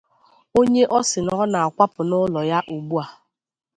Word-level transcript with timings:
onye 0.59 0.83
ọ 0.97 0.99
sị 1.09 1.19
na 1.25 1.33
ọ 1.43 1.45
na-akwapụ 1.51 2.01
n'ụlọ 2.09 2.39
ya 2.51 2.59
ugbu 2.73 2.95
a. 3.03 3.05